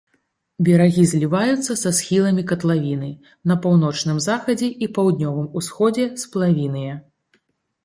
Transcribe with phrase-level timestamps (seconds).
[0.67, 3.11] Берагі зліваюцца са схіламі катлавіны,
[3.53, 6.93] на паўночным захадзе і паўднёвым усходзе сплавінныя.